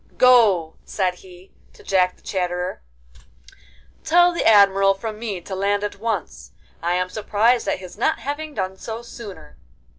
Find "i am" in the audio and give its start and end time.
6.81-7.07